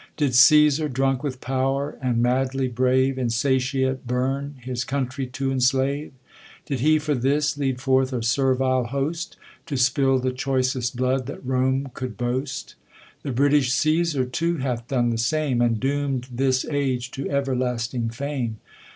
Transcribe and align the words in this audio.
■ 0.13 0.15
Did 0.17 0.33
Cesar, 0.33 0.89
drunk 0.89 1.21
with 1.21 1.41
power, 1.41 1.95
and 2.01 2.23
madly 2.23 2.67
brave,. 2.67 3.19
Insatiate 3.19 4.07
burn, 4.07 4.55
his 4.61 4.83
country 4.83 5.27
to 5.27 5.51
enslave? 5.51 6.11
Did 6.65 6.79
he 6.79 6.97
for 6.97 7.13
this, 7.13 7.55
lead 7.55 7.79
forth 7.79 8.11
a 8.11 8.23
servile 8.23 8.85
host 8.85 9.37
To 9.67 9.77
spill 9.77 10.17
the 10.17 10.31
choicest 10.33 10.95
blood 10.95 11.27
that 11.27 11.45
Rome 11.45 11.91
could 11.93 12.17
boast? 12.17 12.73
The 13.21 13.31
British 13.31 13.73
Cesar 13.73 14.25
too 14.25 14.57
hath 14.57 14.87
done 14.87 15.11
the 15.11 15.19
same, 15.19 15.61
And 15.61 15.79
doom'd 15.79 16.29
this 16.31 16.65
age 16.65 17.11
to 17.11 17.29
everlasting 17.29 18.09
fame. 18.09 18.57